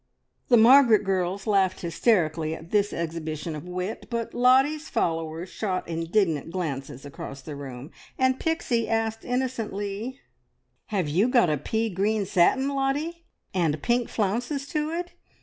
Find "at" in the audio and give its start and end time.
2.55-2.71